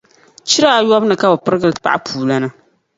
[0.47, 2.47] Chira ayɔbu ni ka bi pirigiri paɣapuulana